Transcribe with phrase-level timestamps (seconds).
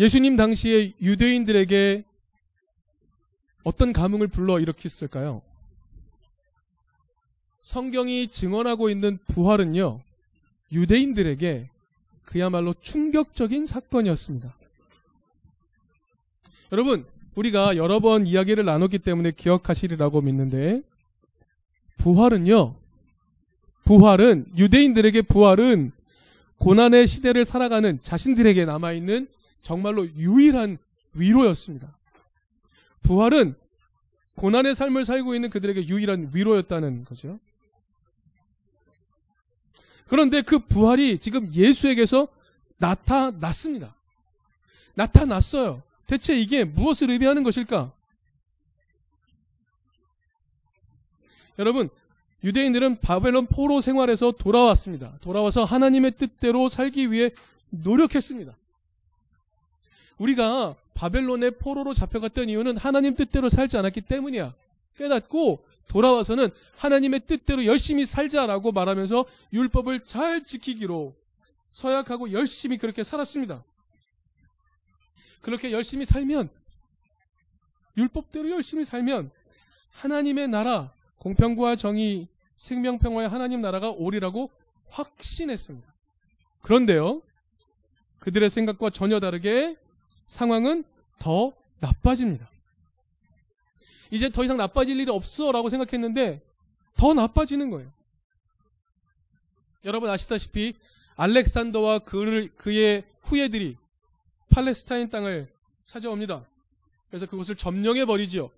[0.00, 2.04] 예수님 당시에 유대인들에게
[3.64, 5.42] 어떤 감흥을 불러 일으켰을까요?
[7.60, 10.00] 성경이 증언하고 있는 부활은요,
[10.72, 11.68] 유대인들에게
[12.24, 14.54] 그야말로 충격적인 사건이었습니다.
[16.72, 17.04] 여러분,
[17.34, 20.80] 우리가 여러 번 이야기를 나눴기 때문에 기억하시리라고 믿는데,
[21.98, 22.74] 부활은요,
[23.84, 25.92] 부활은, 유대인들에게 부활은
[26.56, 29.28] 고난의 시대를 살아가는 자신들에게 남아있는
[29.62, 30.78] 정말로 유일한
[31.14, 31.96] 위로였습니다.
[33.02, 33.54] 부활은
[34.36, 37.38] 고난의 삶을 살고 있는 그들에게 유일한 위로였다는 거죠.
[40.08, 42.26] 그런데 그 부활이 지금 예수에게서
[42.78, 43.94] 나타났습니다.
[44.94, 45.82] 나타났어요.
[46.06, 47.92] 대체 이게 무엇을 의미하는 것일까?
[51.58, 51.88] 여러분,
[52.42, 55.12] 유대인들은 바벨론 포로 생활에서 돌아왔습니다.
[55.20, 57.30] 돌아와서 하나님의 뜻대로 살기 위해
[57.68, 58.56] 노력했습니다.
[60.20, 64.54] 우리가 바벨론의 포로로 잡혀갔던 이유는 하나님 뜻대로 살지 않았기 때문이야.
[64.96, 71.14] 깨닫고 돌아와서는 하나님의 뜻대로 열심히 살자라고 말하면서 율법을 잘 지키기로
[71.70, 73.64] 서약하고 열심히 그렇게 살았습니다.
[75.40, 76.50] 그렇게 열심히 살면
[77.96, 79.30] 율법대로 열심히 살면
[79.92, 84.50] 하나님의 나라 공평과 정의 생명 평화의 하나님 나라가 오리라고
[84.90, 85.88] 확신했습니다.
[86.60, 87.22] 그런데요.
[88.18, 89.76] 그들의 생각과 전혀 다르게
[90.30, 90.84] 상황은
[91.18, 92.48] 더 나빠집니다.
[94.12, 96.40] 이제 더 이상 나빠질 일이 없어 라고 생각했는데
[96.96, 97.92] 더 나빠지는 거예요.
[99.84, 100.74] 여러분 아시다시피
[101.16, 103.76] 알렉산더와 그를, 그의 후예들이
[104.50, 105.48] 팔레스타인 땅을
[105.84, 106.46] 찾아옵니다.
[107.08, 108.50] 그래서 그곳을 점령해 버리지요.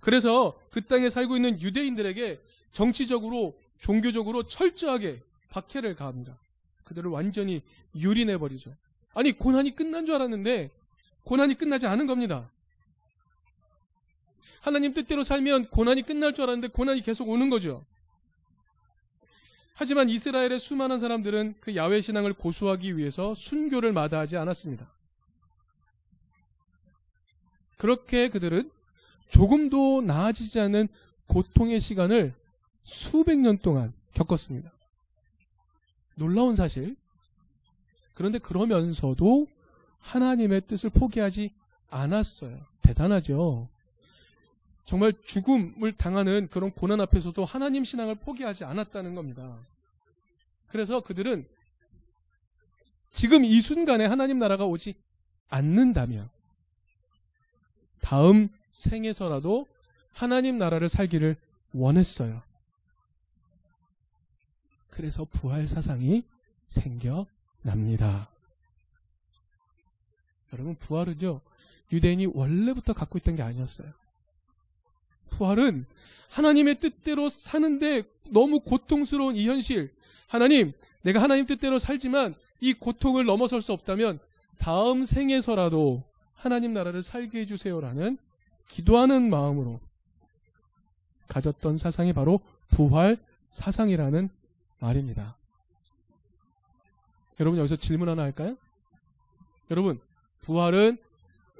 [0.00, 2.40] 그래서 그 땅에 살고 있는 유대인들에게
[2.72, 6.36] 정치적으로 종교적으로 철저하게 박해를 가합니다.
[6.84, 7.62] 그들을 완전히
[7.94, 8.74] 유린해 버리죠.
[9.14, 10.70] 아니 고난이 끝난 줄 알았는데
[11.24, 12.50] 고난이 끝나지 않은 겁니다.
[14.60, 17.84] 하나님 뜻대로 살면 고난이 끝날 줄 알았는데 고난이 계속 오는 거죠.
[19.74, 24.86] 하지만 이스라엘의 수많은 사람들은 그 야외 신앙을 고수하기 위해서 순교를 마다하지 않았습니다.
[27.76, 28.70] 그렇게 그들은
[29.28, 30.88] 조금도 나아지지 않는
[31.26, 32.34] 고통의 시간을
[32.84, 34.70] 수백 년 동안 겪었습니다.
[36.14, 36.96] 놀라운 사실.
[38.14, 39.46] 그런데 그러면서도
[40.00, 41.52] 하나님의 뜻을 포기하지
[41.90, 42.58] 않았어요.
[42.82, 43.68] 대단하죠.
[44.84, 49.58] 정말 죽음을 당하는 그런 고난 앞에서도 하나님 신앙을 포기하지 않았다는 겁니다.
[50.68, 51.46] 그래서 그들은
[53.10, 54.94] 지금 이 순간에 하나님 나라가 오지
[55.48, 56.28] 않는다면
[58.00, 59.66] 다음 생에서라도
[60.12, 61.36] 하나님 나라를 살기를
[61.72, 62.42] 원했어요.
[64.90, 66.24] 그래서 부활 사상이
[66.68, 67.26] 생겨
[67.64, 68.28] 납니다.
[70.52, 71.40] 여러분, 부활은요,
[71.90, 73.92] 유대인이 원래부터 갖고 있던 게 아니었어요.
[75.30, 75.86] 부활은
[76.28, 79.92] 하나님의 뜻대로 사는데 너무 고통스러운 이 현실.
[80.28, 84.18] 하나님, 내가 하나님 뜻대로 살지만 이 고통을 넘어설 수 없다면
[84.58, 86.04] 다음 생에서라도
[86.34, 88.18] 하나님 나라를 살게 해주세요라는
[88.68, 89.80] 기도하는 마음으로
[91.28, 94.28] 가졌던 사상이 바로 부활 사상이라는
[94.78, 95.36] 말입니다.
[97.40, 98.56] 여러분 여기서 질문 하나 할까요?
[99.70, 100.00] 여러분,
[100.42, 100.98] 부활은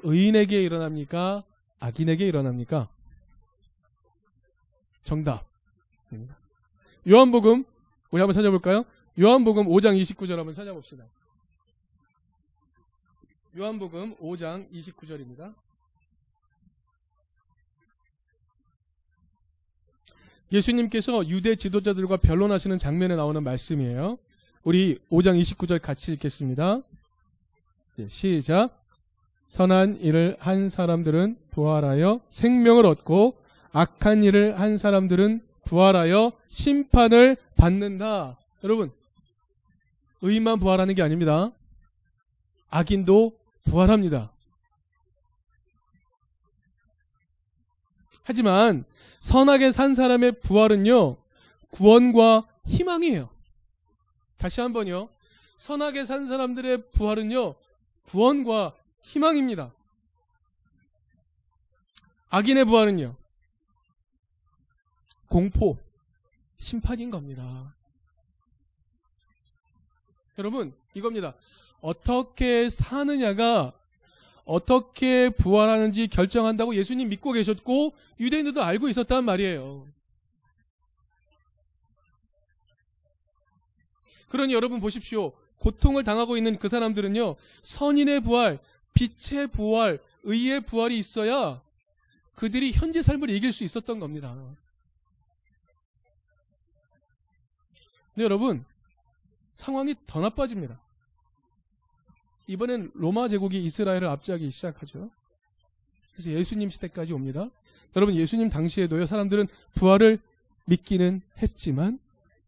[0.02, 1.42] 의인에게 일어납니까?
[1.80, 2.88] 악인에게 일어납니까?
[5.02, 5.46] 정답.
[7.08, 7.64] 요한복음
[8.10, 8.84] 우리 한번 찾아볼까요?
[9.20, 11.04] 요한복음 5장 29절 한번 찾아봅시다.
[13.56, 15.54] 요한복음 5장 29절입니다.
[20.52, 24.18] 예수님께서 유대 지도자들과 변론하시는 장면에 나오는 말씀이에요.
[24.64, 26.80] 우리 5장 29절 같이 읽겠습니다.
[27.96, 28.70] 네, 시작.
[29.46, 33.36] 선한 일을 한 사람들은 부활하여 생명을 얻고
[33.72, 38.38] 악한 일을 한 사람들은 부활하여 심판을 받는다.
[38.64, 38.90] 여러분,
[40.22, 41.52] 의인만 부활하는 게 아닙니다.
[42.70, 44.32] 악인도 부활합니다.
[48.22, 48.84] 하지만
[49.20, 51.18] 선하게 산 사람의 부활은요,
[51.68, 53.33] 구원과 희망이에요.
[54.44, 55.08] 다시 한번요.
[55.56, 57.54] 선하게 산 사람들의 부활은요,
[58.08, 59.72] 구원과 희망입니다.
[62.28, 63.16] 악인의 부활은요,
[65.30, 65.78] 공포,
[66.58, 67.72] 심판인 겁니다.
[70.36, 71.32] 여러분, 이겁니다.
[71.80, 73.72] 어떻게 사느냐가
[74.44, 79.86] 어떻게 부활하는지 결정한다고 예수님 믿고 계셨고 유대인들도 알고 있었단 말이에요.
[84.28, 85.32] 그러니 여러분 보십시오.
[85.58, 88.58] 고통을 당하고 있는 그 사람들은요, 선인의 부활,
[88.94, 91.62] 빛의 부활, 의의 부활이 있어야
[92.34, 94.34] 그들이 현재 삶을 이길 수 있었던 겁니다.
[98.14, 98.64] 근데 여러분,
[99.54, 100.80] 상황이 더 나빠집니다.
[102.46, 105.10] 이번엔 로마 제국이 이스라엘을 압제하기 시작하죠.
[106.12, 107.50] 그래서 예수님 시대까지 옵니다.
[107.96, 110.20] 여러분, 예수님 당시에도요, 사람들은 부활을
[110.66, 111.98] 믿기는 했지만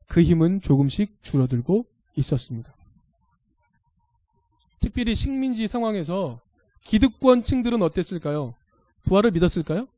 [0.06, 1.86] 그 힘은 조금씩 줄어들고
[2.16, 2.72] 있었습니다.
[4.80, 6.40] 특별히 식민지 상황에서
[6.84, 8.54] 기득권층들은 어땠을까요?
[9.04, 9.88] 부활을 믿었을까요?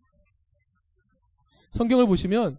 [1.72, 2.58] 성경을 보시면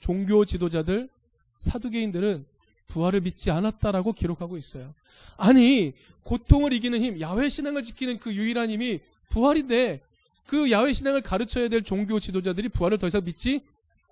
[0.00, 1.08] 종교 지도자들,
[1.56, 2.44] 사두개인들은
[2.88, 4.94] 부활을 믿지 않았다라고 기록하고 있어요.
[5.36, 5.92] 아니,
[6.24, 9.00] 고통을 이기는 힘, 야훼 신앙을 지키는 그 유일한 힘이
[9.30, 10.00] 부활인데
[10.46, 13.64] 그 야훼 신앙을 가르쳐야 될 종교 지도자들이 부활을 더 이상 믿지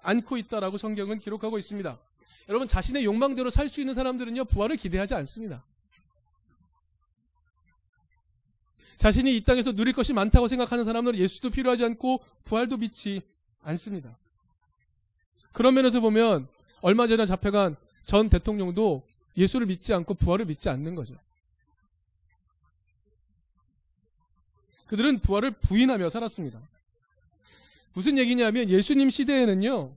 [0.02, 1.98] 않고 있다라고 성경은 기록하고 있습니다.
[2.50, 5.64] 여러분 자신의 욕망대로 살 수 있는 사람들은요 부활을 기대하지 않습니다.
[8.96, 13.22] 자신이 이 땅에서 누릴 것이 많다고 생각하는 사람들은 예수도 필요하지 않고 부활도 믿지
[13.62, 14.14] 않습니다.
[15.52, 16.48] 그런 면에서 보면
[16.80, 19.04] 얼마 전에 잡혀간 전 대통령도
[19.36, 21.14] 예수를 믿지 않고 부활을 믿지 않는 거죠.
[24.88, 26.60] 그들은 부활을 부인하며 살았습니다.
[27.92, 29.92] 무슨 얘기냐면 예수님 시대에는요,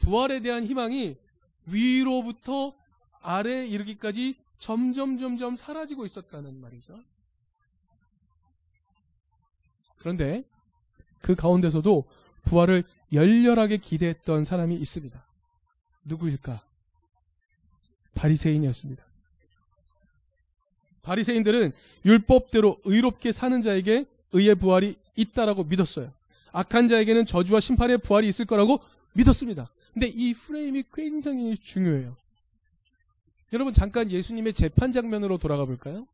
[0.00, 1.16] 부활에 대한 희망이
[1.66, 2.74] 위로부터
[3.20, 6.98] 아래에 이르기까지 점점 점점 사라지고 있었다는 말이죠.
[9.98, 10.44] 그런데
[11.20, 12.04] 그 가운데서도
[12.44, 15.24] 부활을 열렬하게 기대했던 사람이 있습니다.
[16.04, 16.62] 누구일까?
[18.14, 19.02] 바리새인이었습니다.
[21.02, 21.72] 바리새인들은
[22.04, 26.12] 율법대로 의롭게 사는 자에게 의의 부활이 있다라고 믿었어요.
[26.52, 28.80] 악한 자에게는 저주와 심판의 부활이 있을 거라고
[29.12, 29.70] 믿었습니다.
[29.94, 32.16] 근데 이 프레임이 굉장히 중요해요.
[33.52, 36.06] 여러분 잠깐 예수님의 재판 장면으로 돌아가 볼까요?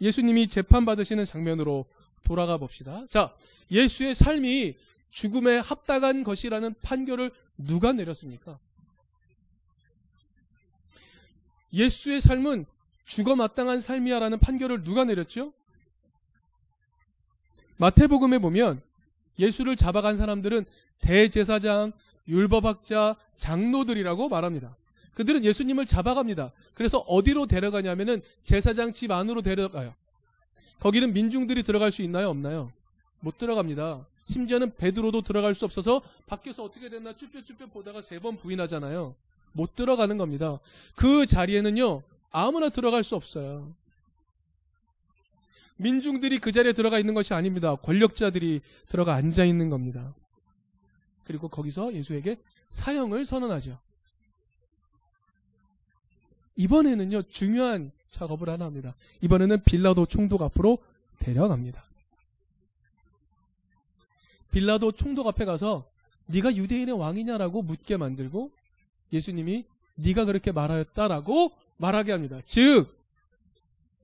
[0.00, 1.86] 예수님이 재판 받으시는 장면으로
[2.22, 3.06] 돌아가 봅시다.
[3.08, 3.34] 자,
[3.70, 4.76] 예수의 삶이
[5.10, 8.58] 죽음에 합당한 것이라는 판결을 누가 내렸습니까?
[11.72, 12.66] 예수의 삶은
[13.06, 15.52] 죽어 마땅한 삶이야라는 판결을 누가 내렸죠?
[17.78, 18.82] 마태복음에 보면
[19.38, 20.64] 예수를 잡아간 사람들은
[21.00, 21.92] 대제사장,
[22.28, 24.76] 율법학자, 장로들이라고 말합니다.
[25.14, 26.50] 그들은 예수님을 잡아갑니다.
[26.74, 29.94] 그래서 어디로 데려가냐면은 제사장 집 안으로 데려가요.
[30.80, 32.30] 거기는 민중들이 들어갈 수 있나요?
[32.30, 32.72] 없나요?
[33.20, 34.06] 못 들어갑니다.
[34.24, 39.14] 심지어는 베드로도 들어갈 수 없어서 밖에서 어떻게 됐나 쭈뼛쭈뼛 보다가 세 번 부인하잖아요.
[39.52, 40.58] 못 들어가는 겁니다.
[40.96, 43.72] 그 자리에는요, 아무나 들어갈 수 없어요.
[45.76, 47.74] 민중들이 그 자리에 들어가 있는 것이 아닙니다.
[47.76, 50.14] 권력자들이 들어가 앉아 있는 겁니다.
[51.24, 52.36] 그리고 거기서 예수에게
[52.70, 53.78] 사형을 선언하죠.
[56.56, 58.94] 이번에는요, 중요한 작업을 하나 합니다.
[59.22, 60.78] 이번에는 빌라도 총독 앞으로
[61.18, 61.84] 데려갑니다.
[64.52, 65.84] 빌라도 총독 앞에 가서
[66.26, 68.52] 네가 유대인의 왕이냐라고 묻게 만들고
[69.12, 69.64] 예수님이
[69.96, 72.40] 네가 그렇게 말하였다라고 말하게 합니다.
[72.44, 72.96] 즉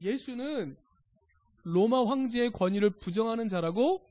[0.03, 0.77] 예수는
[1.63, 4.05] 로마 황제의 권위를 부정하는 자라고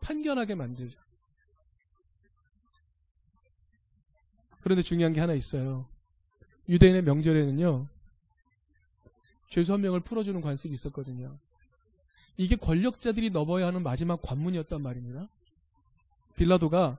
[0.00, 0.98] 판결하게 만들죠.
[4.62, 5.86] 그런데 중요한 게 하나 있어요.
[6.68, 7.86] 유대인의 명절에는요,
[9.48, 11.36] 죄수 한 명을 풀어주는 관습이 있었거든요.
[12.36, 15.28] 이게 권력자들이 넘어야 하는 마지막 관문이었단 말입니다.
[16.36, 16.96] 빌라도가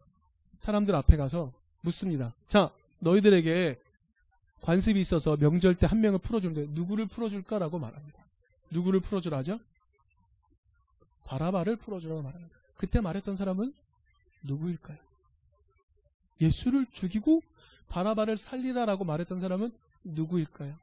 [0.60, 2.34] 사람들 앞에 가서 묻습니다.
[2.48, 3.80] 자, 너희들에게
[4.62, 8.20] 관습이 있어서 명절 때 한 명을 풀어주는데 누구를 풀어줄까라고 말합니다.
[8.70, 9.60] 누구를 풀어주라죠?
[11.26, 12.56] 바라바를 풀어주라고 말합니다.
[12.76, 13.74] 그때 말했던 사람은
[14.44, 14.98] 누구일까요?
[16.42, 17.42] 예수를 죽이고
[17.92, 19.72] 바라바를 살리라라고 말했던 사람은
[20.06, 20.74] 누구일까요?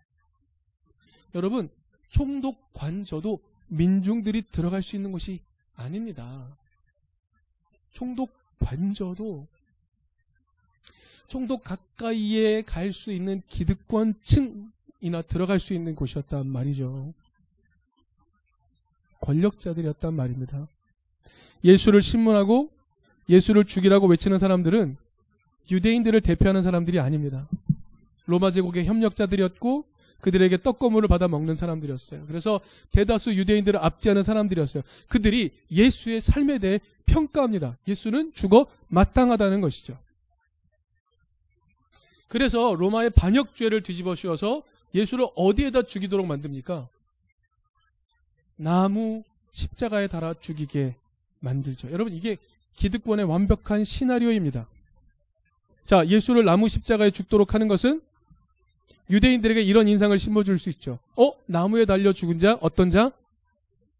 [1.34, 1.70] 여러분,
[2.10, 5.40] 총독 관저도 민중들이 들어갈 수 있는 곳이
[5.74, 6.46] 아닙니다.
[7.92, 9.46] 총독 관저도
[11.28, 17.12] 총독 가까이에 갈 수 있는 기득권층이나 들어갈 수 있는 곳이었단 말이죠.
[19.20, 20.68] 권력자들이었단 말입니다.
[21.64, 22.70] 예수를 신문하고
[23.28, 24.96] 예수를 죽이라고 외치는 사람들은
[25.70, 27.46] 유대인들을 대표하는 사람들이 아닙니다.
[28.26, 29.84] 로마 제국의 협력자들이었고
[30.20, 32.26] 그들에게 떡고물을 받아 먹는 사람들이었어요.
[32.26, 32.60] 그래서
[32.90, 34.82] 대다수 유대인들을 압제하는 사람들이었어요.
[35.08, 37.76] 그들이 예수의 삶에 대해 평가합니다.
[37.86, 39.96] 예수는 죽어 마땅하다는 것이죠.
[42.26, 44.62] 그래서 로마의 반역죄를 뒤집어 씌워서
[44.94, 46.88] 예수를 어디에다 죽이도록 만듭니까?
[48.56, 49.22] 나무
[49.52, 50.94] 십자가에 달아 죽이게
[51.40, 51.90] 만들죠.
[51.92, 52.36] 여러분 이게
[52.76, 54.66] 기득권의 완벽한 시나리오입니다.
[55.84, 58.00] 자, 예수를 나무 십자가에 죽도록 하는 것은
[59.10, 60.98] 유대인들에게 이런 인상을 심어줄 수 있죠.
[61.16, 61.32] 어?
[61.46, 63.10] 나무에 달려 죽은 자, 어떤 자?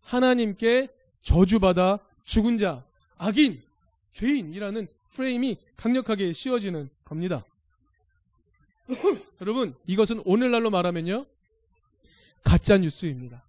[0.02, 0.88] 하나님께
[1.22, 2.82] 저주받아 죽은 자,
[3.16, 3.62] 악인,
[4.12, 7.44] 죄인이라는 프레임이 강력하게 씌워지는 겁니다.
[9.40, 11.26] 여러분, 이것은 오늘날로 말하면요.
[12.42, 13.42] 가짜 뉴스입니다.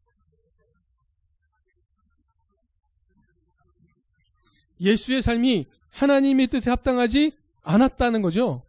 [4.81, 7.31] 예수의 삶이 하나님의 뜻에 합당하지
[7.69, 8.63] 않았다는 거죠.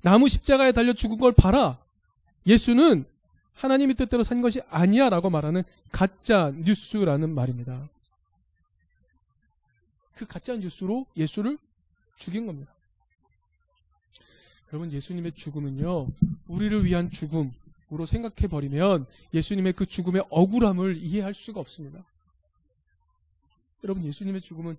[0.00, 1.78] 나무 십자가에 달려 죽은 걸 봐라.
[2.46, 3.04] 예수는
[3.54, 5.62] 하나님의 뜻대로 산 것이 아니야 라고 말하는
[5.92, 7.88] 가짜 뉴스라는 말입니다.
[10.14, 11.58] 그 가짜 뉴스로 예수를
[12.16, 12.72] 죽인 겁니다.
[14.72, 16.08] 여러분, 예수님의 죽음은요,
[16.48, 22.04] 우리를 위한 죽음으로 생각해 버리면 예수님의 그 죽음의 억울함을 이해할 수가 없습니다.
[23.84, 24.76] 여러분, 예수님의 죽음은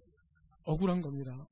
[0.66, 1.48] 억울한 겁니다.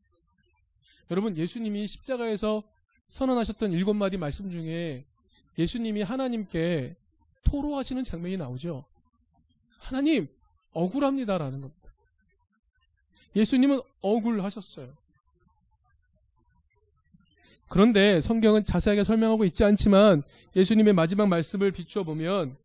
[1.11, 2.63] 여러분, 예수님이 십자가에서
[3.09, 5.05] 선언하셨던 일곱 마디 말씀 중에
[5.57, 6.95] 예수님이 하나님께
[7.43, 8.85] 토로하시는 장면이 나오죠.
[9.77, 10.27] 하나님,
[10.73, 11.93] 억울합니다라는 겁니다.
[13.35, 14.95] 예수님은 억울하셨어요.
[17.69, 20.21] 그런데 성경은 자세하게 설명하고 있지 않지만
[20.55, 22.55] 예수님의 마지막 말씀을 비추어 보면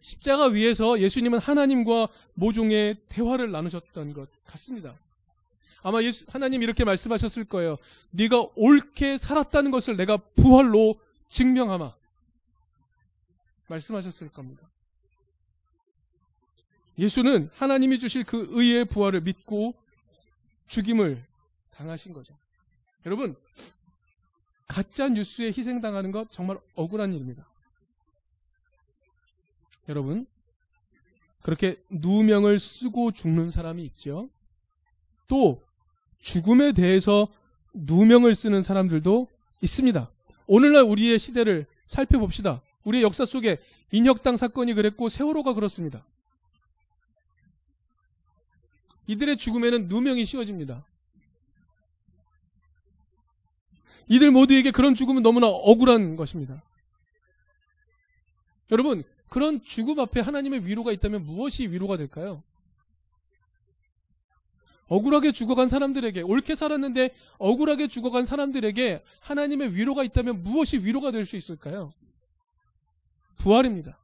[0.00, 4.94] 십자가 위에서 예수님은 하나님과 모종의 대화를 나누셨던 것 같습니다.
[5.82, 7.76] 아마 예수, 하나님 이렇게 말씀하셨을 거예요.
[8.10, 11.94] 네가 옳게 살았다는 것을 내가 부활로 증명하마.
[13.68, 14.68] 말씀하셨을 겁니다.
[16.98, 19.74] 예수는 하나님이 주실 그 의의 부활을 믿고
[20.66, 21.24] 죽임을
[21.76, 22.36] 당하신 거죠.
[23.06, 23.36] 여러분,
[24.66, 27.46] 가짜 뉴스에 희생당하는 것 정말 억울한 일입니다.
[29.88, 30.26] 여러분,
[31.42, 34.28] 그렇게 누명을 쓰고 죽는 사람이 있죠.
[35.28, 35.62] 또
[36.20, 37.28] 죽음에 대해서
[37.72, 39.28] 누명을 쓰는 사람들도
[39.62, 40.10] 있습니다.
[40.46, 42.62] 오늘날 우리의 시대를 살펴봅시다.
[42.84, 43.58] 우리의 역사 속에
[43.92, 46.04] 인혁당 사건이 그랬고 세월호가 그렇습니다.
[49.06, 50.84] 이들의 죽음에는 누명이 씌워집니다.
[54.08, 56.62] 이들 모두에게 그런 죽음은 너무나 억울한 것입니다.
[58.70, 62.42] 여러분, 그런 죽음 앞에 하나님의 위로가 있다면 무엇이 위로가 될까요?
[64.88, 71.36] 억울하게 죽어간 사람들에게, 옳게 살았는데 억울하게 죽어간 사람들에게 하나님의 위로가 있다면 무엇이 위로가 될 수
[71.36, 71.92] 있을까요?
[73.36, 73.98] 부활입니다.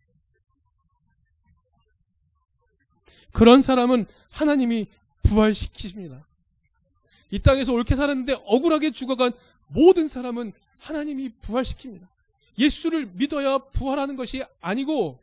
[3.32, 4.86] 그런 사람은 하나님이
[5.22, 6.24] 부활시키십니다.
[7.30, 9.32] 이 땅에서 옳게 살았는데 억울하게 죽어간
[9.68, 12.06] 모든 사람은 하나님이 부활시킵니다.
[12.58, 15.18] 예수를 믿어야 부활하는 것이 아니고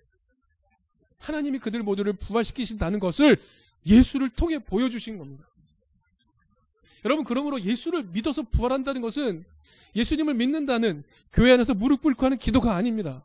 [1.20, 3.42] 하나님이 그들 모두를 부활시키신다는 것을
[3.86, 5.46] 예수를 통해 보여주신 겁니다.
[7.06, 9.44] 여러분, 그러므로 예수를 믿어서 부활한다는 것은
[9.96, 11.04] 예수님을 믿는다는
[11.34, 13.24] 교회 안에서 무릎 꿇고 하는 기도가 아닙니다.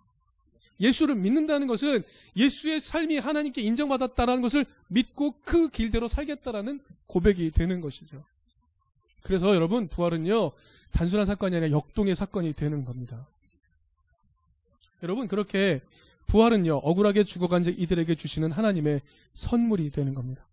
[0.80, 2.02] 예수를 믿는다는 것은
[2.36, 8.22] 예수의 삶이 하나님께 인정받았다는 것을 믿고 그 길대로 살겠다라는 고백이 되는 것이죠.
[9.22, 10.52] 그래서 여러분, 부활은요,
[10.92, 13.26] 단순한 사건이 아니라 역동의 사건이 되는 겁니다.
[15.02, 15.80] 여러분, 그렇게
[16.26, 19.00] 부활은요, 억울하게 죽어간 이들에게 주시는 하나님의
[19.32, 20.44] 선물이 되는 겁니다.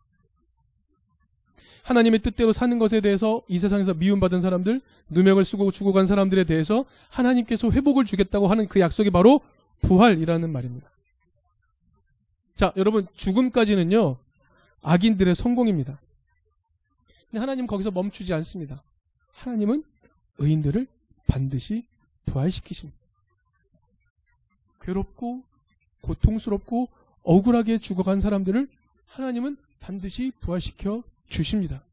[1.84, 7.72] 하나님의 뜻대로 사는 것에 대해서 이 세상에서 미움받은 사람들, 누명을 쓰고 죽어간 사람들에 대해서 하나님께서
[7.72, 9.42] 회복을 주겠다고 하는 그 약속이 바로
[9.82, 10.90] 부활이라는 말입니다.
[12.56, 14.18] 자, 여러분, 죽음까지는요,
[14.82, 16.00] 악인들의 성공입니다.
[17.30, 18.82] 근데 하나님 거기서 멈추지 않습니다.
[19.34, 19.84] 하나님은
[20.38, 20.88] 의인들을
[21.28, 21.86] 반드시
[22.26, 22.98] 부활시키십니다.
[24.82, 25.44] 괴롭고
[26.02, 26.90] 고통스럽고
[27.24, 28.68] 억울하게 죽어간 사람들을
[29.08, 31.84] 하나님은 반드시 부활시켜 주십니다.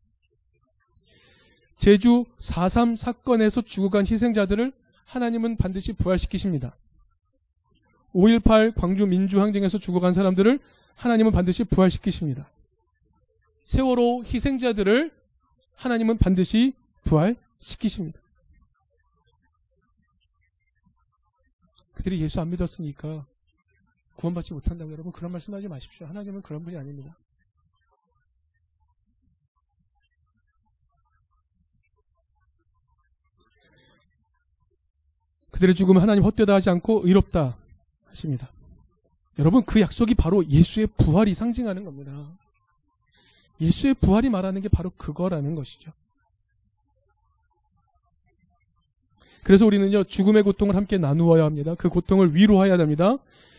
[1.77, 4.73] 제주 4.3 사건에서 죽어간 희생자들을
[5.07, 6.77] 하나님은 반드시 부활시키십니다.
[8.15, 10.59] 5.18 광주 민주항쟁에서 죽어간 사람들을
[10.95, 12.51] 하나님은 반드시 부활시키십니다.
[13.63, 15.11] 세월호 희생자들을
[15.77, 18.21] 하나님은 반드시 부활시키십니다.
[21.95, 23.27] 그들이 예수 안 믿었으니까
[24.17, 26.07] 구원받지 못한다고 여러분 그런 말씀하지 마십시오.
[26.07, 27.17] 하나님은 그런 분이 아닙니다.
[35.61, 37.55] 그들의 죽음을 하나님 헛되다 하지 않고 의롭다
[38.07, 38.51] 하십니다.
[39.39, 42.13] 여러분 그 약속이 바로 예수의 부활이 상징하는 겁니다.
[43.61, 45.93] 예수의 부활이 말하는 게 바로 그거라는 것이죠.
[49.43, 51.75] 그래서 우리는요, 죽음의 고통을 함께 나누어야 합니다.
[51.75, 53.17] 그 고통을 위로해야 됩니다.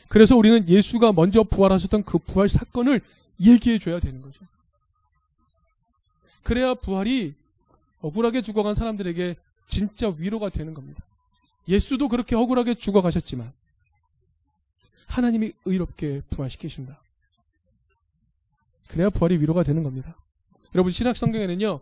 [0.07, 3.01] 그래서 우리는 예수가 먼저 부활하셨던 그 부활 사건을
[3.39, 4.43] 얘기해 줘야 되는 거죠.
[6.41, 7.35] 그래야 부활이
[8.01, 9.35] 억울하게 죽어간 사람들에게
[9.67, 11.03] 진짜 위로가 되는 겁니다.
[11.67, 13.51] 예수도 그렇게 억울하게 죽어가셨지만
[15.07, 16.99] 하나님이 의롭게 부활시키신다.
[18.87, 20.15] 그래야 부활이 위로가 되는 겁니다.
[20.73, 21.79] 여러분 신약 성경에는요.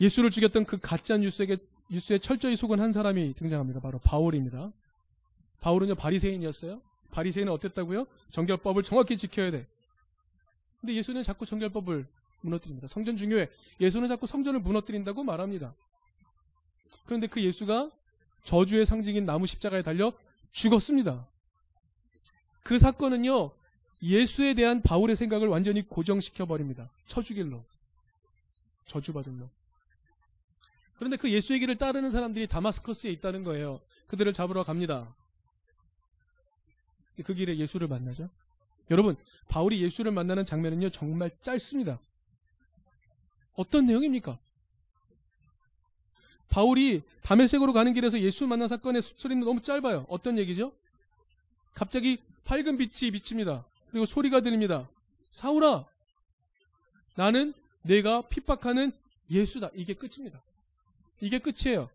[0.00, 1.56] 예수를 죽였던 그 가짜 뉴스에게
[1.90, 3.80] 뉴스에 철저히 속은 한 사람이 등장합니다.
[3.80, 4.70] 바로 바울입니다.
[5.60, 6.80] 바울은요 바리새인이었어요.
[7.10, 8.06] 바리새인은 어땠다고요?
[8.30, 9.66] 정결법을 정확히 지켜야 돼.
[10.80, 12.06] 근데 예수는 자꾸 정결법을
[12.42, 12.86] 무너뜨립니다.
[12.86, 13.48] 성전 중요해.
[13.80, 15.74] 예수는 자꾸 성전을 무너뜨린다고 말합니다.
[17.06, 17.90] 그런데 그 예수가
[18.44, 20.12] 저주의 상징인 나무 십자가에 달려
[20.50, 21.26] 죽었습니다.
[22.62, 23.50] 그 사건은요,
[24.02, 26.90] 예수에 대한 바울의 생각을 완전히 고정시켜 버립니다.
[27.06, 27.64] 쳐죽일로.
[28.86, 29.50] 저주받은 놈.
[30.98, 33.80] 그런데 그 예수의 길을 따르는 사람들이 다마스커스에 있다는 거예요.
[34.08, 35.14] 그들을 잡으러 갑니다.
[37.24, 38.28] 그 길에 예수를 만나죠.
[38.90, 39.16] 여러분,
[39.48, 42.00] 바울이 예수를 만나는 장면은요, 정말 짧습니다.
[43.54, 44.38] 어떤 내용입니까?
[46.48, 50.06] 바울이 담에색으로 가는 길에서 예수 만난 사건의 소리는 너무 짧아요.
[50.08, 50.72] 어떤 얘기죠?
[51.74, 53.64] 갑자기 밝은 빛이 비칩니다.
[53.90, 54.88] 그리고 소리가 들립니다.
[55.30, 55.84] 사울아,
[57.14, 57.52] 나는
[57.82, 58.92] 내가 핍박하는
[59.30, 59.70] 예수다.
[59.74, 60.40] 이게 끝입니다.
[61.20, 61.90] 이게 끝이에요.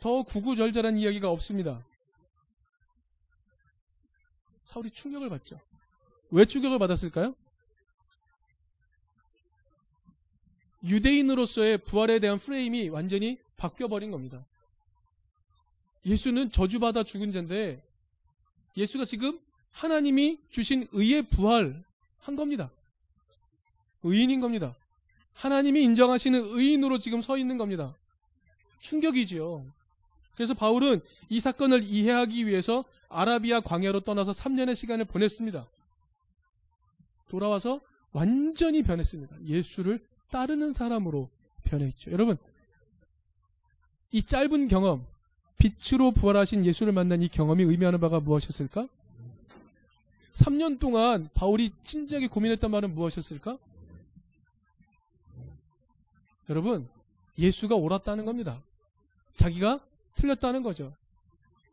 [0.00, 1.84] 더 구구절절한 이야기가 없습니다.
[4.62, 5.60] 사울이 충격을 받죠.
[6.30, 7.34] 왜 충격을 받았을까요?
[10.84, 14.44] 유대인으로서의 부활에 대한 프레임이 완전히 바뀌어버린 겁니다.
[16.06, 17.82] 예수는 저주받아 죽은 자인데
[18.76, 19.38] 예수가 지금
[19.72, 21.84] 하나님이 주신 의의 부활
[22.20, 22.70] 한 겁니다.
[24.02, 24.74] 의인인 겁니다.
[25.34, 27.94] 하나님이 인정하시는 의인으로 지금 서 있는 겁니다.
[28.80, 29.64] 충격이지요.
[30.34, 35.66] 그래서 바울은 이 사건을 이해하기 위해서 아라비아 광야로 떠나서 3년의 시간을 보냈습니다.
[37.28, 37.80] 돌아와서
[38.12, 39.44] 완전히 변했습니다.
[39.46, 41.28] 예수를 따르는 사람으로
[41.64, 42.10] 변했죠.
[42.10, 42.36] 여러분,
[44.10, 45.04] 이 짧은 경험,
[45.58, 48.88] 빛으로 부활하신 예수를 만난 이 경험이 의미하는 바가 무엇이었을까?
[50.32, 53.58] 3년 동안 바울이 진지하게 고민했던 말은 무엇이었을까?
[56.48, 56.88] 여러분,
[57.38, 58.62] 예수가 옳았다는 겁니다.
[59.36, 59.80] 자기가
[60.14, 60.92] 틀렸다는 거죠.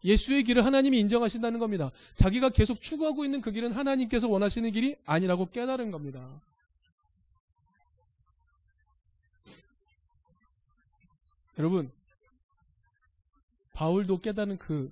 [0.03, 1.91] 예수의 길을 하나님이 인정하신다는 겁니다.
[2.15, 6.27] 자기가 계속 추구하고 있는 그 길은 하나님께서 원하시는 길이 아니라고 깨달은 겁니다.
[11.57, 11.91] 여러분,
[13.73, 14.91] 바울도 깨달은 그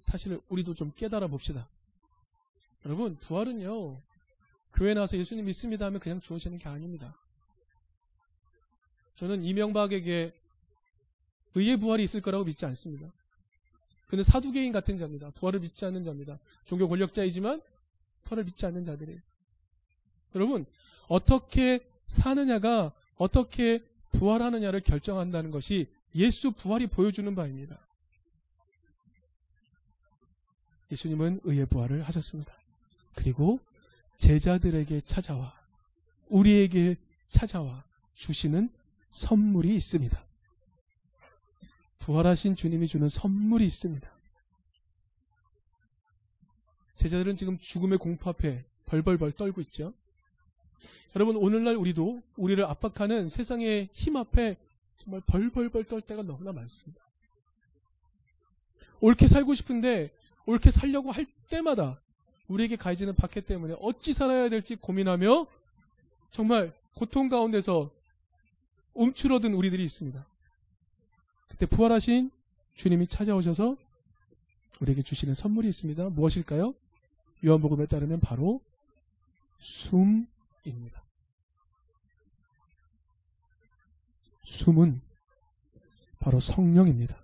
[0.00, 1.68] 사실을 우리도 좀 깨달아 봅시다.
[2.84, 4.00] 여러분, 부활은요,
[4.74, 7.16] 교회 나와서 예수님 믿습니다 하면 그냥 주어지는 게 아닙니다.
[9.14, 10.32] 저는 이명박에게
[11.54, 13.10] 의의 부활이 있을 거라고 믿지 않습니다.
[14.08, 15.30] 그는 사두개인 같은 자입니다.
[15.30, 16.38] 부활을 믿지 않는 자입니다.
[16.64, 17.62] 종교 권력자이지만
[18.24, 19.20] 부활을 믿지 않는 자들이에요.
[20.34, 20.66] 여러분,
[21.08, 27.78] 어떻게 사느냐가 어떻게 부활하느냐를 결정한다는 것이 예수 부활이 보여주는 바입니다.
[30.90, 32.54] 예수님은 의의 부활을 하셨습니다.
[33.14, 33.58] 그리고
[34.18, 35.52] 제자들에게 찾아와
[36.28, 36.96] 우리에게
[37.28, 38.70] 찾아와 주시는
[39.10, 40.24] 선물이 있습니다.
[41.98, 44.10] 부활하신 주님이 주는 선물이 있습니다.
[46.96, 49.92] 제자들은 지금 죽음의 공포 앞에 벌벌벌 떨고 있죠.
[51.16, 54.56] 여러분 오늘날 우리도 우리를 압박하는 세상의 힘 앞에
[54.96, 57.02] 정말 벌벌벌 떨 때가 너무나 많습니다.
[59.00, 60.10] 옳게 살고 싶은데
[60.46, 62.00] 옳게 살려고 할 때마다
[62.48, 65.46] 우리에게 가해지는 박해 때문에 어찌 살아야 될지 고민하며
[66.30, 67.90] 정말 고통 가운데서
[68.94, 70.24] 움츠러든 우리들이 있습니다.
[71.48, 72.30] 그때 부활하신
[72.74, 73.76] 주님이 찾아오셔서
[74.80, 76.10] 우리에게 주시는 선물이 있습니다.
[76.10, 76.74] 무엇일까요?
[77.44, 78.60] 요한복음에 따르면 바로
[79.58, 81.03] 숨입니다.
[84.44, 85.00] 숨은
[86.20, 87.16] 바로 성령입니다.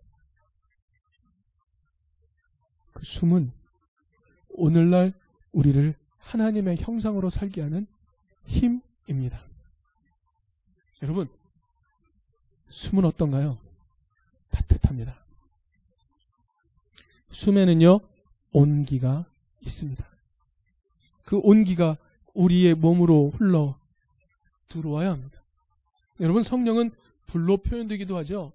[2.92, 3.52] 그 숨은
[4.50, 5.14] 오늘날
[5.52, 7.86] 우리를 하나님의 형상으로 살게 하는
[8.44, 9.42] 힘입니다.
[11.02, 11.28] 여러분,
[12.68, 13.58] 숨은 어떤가요?
[14.50, 15.16] 따뜻합니다.
[17.30, 18.00] 숨에는요,
[18.52, 19.24] 온기가
[19.62, 20.04] 있습니다.
[21.24, 21.96] 그 온기가
[22.34, 23.78] 우리의 몸으로 흘러
[24.68, 25.40] 들어와야 합니다.
[26.20, 26.90] 여러분, 성령은
[27.30, 28.52] 불로 표현되기도 하죠.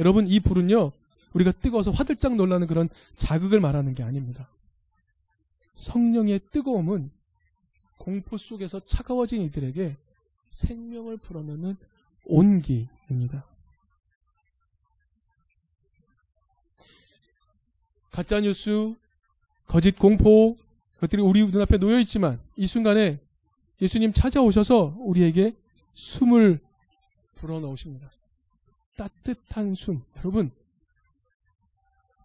[0.00, 0.92] 여러분, 이 불은요,
[1.34, 4.48] 우리가 뜨거워서 화들짝 놀라는 그런 자극을 말하는 게 아닙니다.
[5.74, 7.10] 성령의 뜨거움은
[7.98, 9.96] 공포 속에서 차가워진 이들에게
[10.50, 11.76] 생명을 불어넣는
[12.24, 13.44] 온기입니다.
[18.10, 18.94] 가짜뉴스,
[19.66, 20.56] 거짓 공포,
[20.94, 23.18] 그것들이 우리 눈앞에 놓여 있지만 이 순간에
[23.80, 25.54] 예수님 찾아오셔서 우리에게
[25.94, 26.60] 숨을
[27.36, 28.10] 불어넣으십니다.
[28.96, 30.02] 따뜻한 숨.
[30.18, 30.50] 여러분,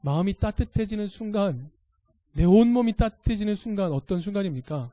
[0.02, 1.72] 마음이 따뜻해지는 순간,
[2.34, 4.92] 내 온몸이 따뜻해지는 순간 어떤 순간입니까?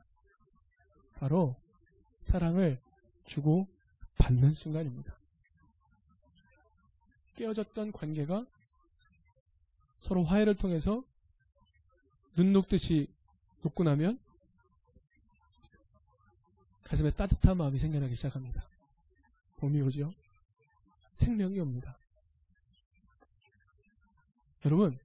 [1.19, 1.55] 바로
[2.21, 2.79] 사랑을
[3.25, 3.67] 주고
[4.17, 5.13] 받는 순간입니다.
[7.35, 8.45] 깨어졌던 관계가
[9.97, 11.03] 서로 화해를 통해서
[12.35, 13.07] 눈 녹듯이
[13.61, 14.19] 녹고 나면
[16.83, 18.63] 가슴에 따뜻한 마음이 생겨나기 시작합니다.
[19.57, 20.13] 봄이 오죠?
[21.11, 21.97] 생명이 옵니다.
[24.65, 24.97] 여러분,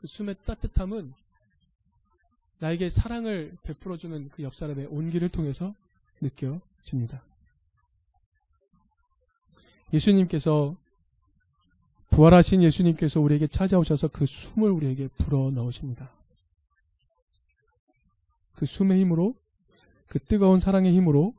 [0.00, 1.12] 그 숨의 따뜻함은
[2.58, 5.74] 나에게 사랑을 베풀어주는 그 옆 사람의 온기를 통해서
[6.20, 7.22] 느껴집니다.
[9.92, 10.76] 예수님께서
[12.10, 16.10] 부활하신 예수님께서 우리에게 찾아오셔서 그 숨을 우리에게 불어 넣으십니다.
[18.54, 19.34] 그 숨의 힘으로
[20.06, 21.34] 그 뜨거운 사랑의 힘으로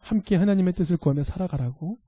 [0.00, 1.98] 함께 하나님의 뜻을 구하며 살아가라고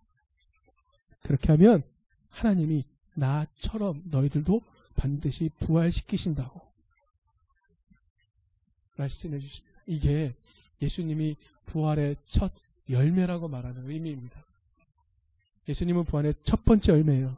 [1.22, 1.82] 그렇게 하면
[2.28, 4.62] 하나님이 나처럼 너희들도
[4.96, 6.60] 반드시 부활시키신다고
[8.96, 9.80] 말씀해 주십니다.
[9.86, 10.34] 이게
[10.82, 12.52] 예수님이 부활의 첫
[12.88, 14.44] 열매라고 말하는 의미입니다.
[15.68, 17.36] 예수님은 부활의 첫 번째 열매예요.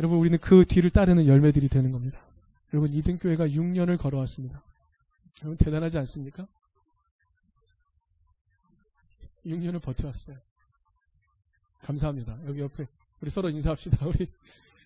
[0.00, 2.20] 여러분 우리는 그 뒤를 따르는 열매들이 되는 겁니다.
[2.72, 4.62] 여러분 이등교회가 6년을 걸어왔습니다.
[5.42, 6.46] 여러분 대단하지 않습니까?
[9.46, 10.36] 6년을 버텨왔어요.
[11.82, 12.38] 감사합니다.
[12.46, 12.86] 여기 옆에
[13.20, 14.04] 우리 서로 인사합시다.
[14.06, 14.28] 우리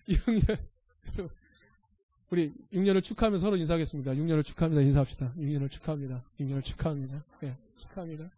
[0.07, 0.57] 6년
[2.29, 4.11] 우리 6년을 축하하며 서로 인사하겠습니다.
[4.11, 4.81] 6년을 축하합니다.
[4.81, 5.33] 인사합시다.
[5.37, 6.23] 6년을 축하합니다.
[6.39, 7.23] 6년을 축하합니다.
[7.43, 8.29] 예, 축하합니다.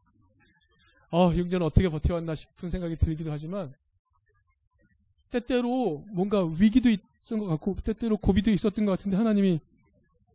[1.09, 3.73] 어, 6년 어떻게 버텨왔나 싶은 생각이 들기도 하지만
[5.29, 9.59] 때때로 뭔가 위기도 있었던 것 같고 때때로 고비도 있었던 것 같은데 하나님이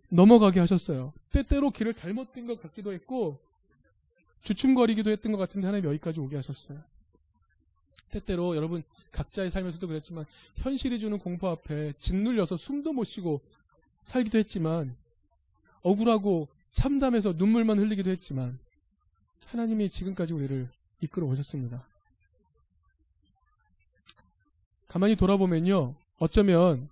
[0.09, 1.13] 넘어가게 하셨어요.
[1.33, 3.39] 때때로 길을 잘못 뛴 것 같기도 했고
[4.43, 6.79] 주춤거리기도 했던 것 같은데 하나님 여기까지 오게 하셨어요.
[8.11, 10.25] 때때로 여러분 각자의 삶에서도 그랬지만
[10.57, 13.41] 현실이 주는 공포 앞에 짓눌려서 숨도 못 쉬고
[14.03, 14.97] 살기도 했지만
[15.83, 18.59] 억울하고 참담해서 눈물만 흘리기도 했지만
[19.47, 20.69] 하나님이 지금까지 우리를
[21.01, 21.85] 이끌어 오셨습니다.
[24.89, 25.95] 가만히 돌아보면요.
[26.19, 26.89] 어쩌면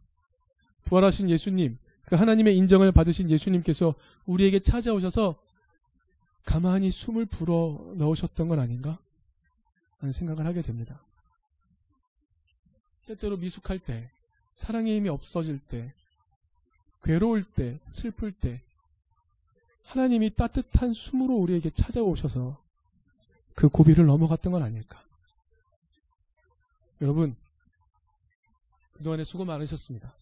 [0.84, 3.94] 부활하신 예수님, 그 하나님의 인정을 받으신 예수님께서
[4.26, 5.36] 우리에게 찾아오셔서
[6.44, 8.98] 가만히 숨을 불어 넣으셨던 건 아닌가?
[9.98, 11.00] 하는 생각을 하게 됩니다.
[13.06, 14.10] 때때로 미숙할 때,
[14.52, 15.92] 사랑의 힘이 없어질 때,
[17.02, 18.60] 괴로울 때, 슬플 때,
[19.84, 22.58] 하나님이 따뜻한 숨으로 우리에게 찾아오셔서
[23.54, 25.02] 그 고비를 넘어갔던 건 아닐까?
[27.00, 27.36] 여러분,
[28.94, 30.12] 그동안에 수고 많으셨습니다.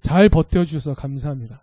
[0.00, 1.62] 잘 버텨주셔서 감사합니다.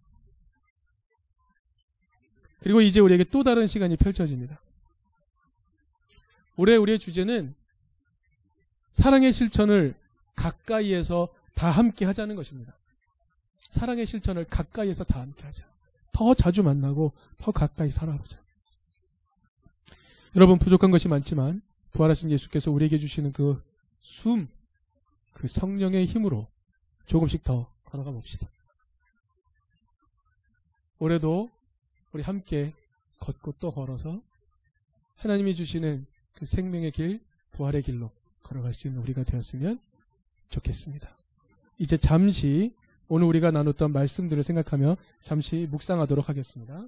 [2.65, 4.59] 그리고 이제 우리에게 또 다른 시간이 펼쳐집니다.
[6.55, 7.53] 올해 우리의 주제는
[8.91, 9.93] 사랑의 실천을
[10.35, 12.73] 가까이에서 다 함께 하자는 것입니다.
[13.59, 15.63] 사랑의 실천을 가까이에서 다 함께 하자.
[16.11, 18.39] 더 자주 만나고 더 가까이 살아보자.
[20.35, 23.61] 여러분 부족한 것이 많지만 부활하신 예수께서 우리에게 주시는 그
[24.01, 24.47] 숨,
[25.33, 26.47] 그 성령의 힘으로
[27.05, 28.47] 조금씩 더 걸어가 봅시다.
[30.97, 31.51] 올해도
[32.15, 32.71] 우리 함께
[33.19, 34.21] 걷고 또 걸어서
[35.17, 37.19] 하나님이 주시는 그 생명의 길,
[37.51, 38.09] 부활의 길로
[38.41, 39.81] 걸어갈 수 있는 우리가 되었으면
[40.47, 41.09] 좋겠습니다.
[41.77, 42.73] 이제 잠시
[43.09, 46.87] 오늘 우리가 나눴던 말씀들을 생각하며 잠시 묵상하도록 하겠습니다.